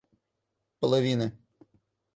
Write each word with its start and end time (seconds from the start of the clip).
половины 0.81 1.31